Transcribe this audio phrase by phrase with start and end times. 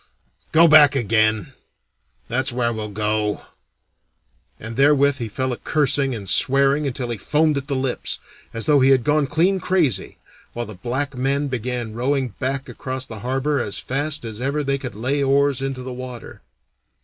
[0.51, 1.53] Go back again
[2.27, 3.43] that's where we'll go!"
[4.59, 8.17] and therewith he fell a cursing and swearing until he foamed at the lips,
[8.51, 10.17] as though he had gone clean crazy,
[10.53, 14.63] while the black men began rowing back again across the harbor as fast as ever
[14.63, 16.41] they could lay oars into the water.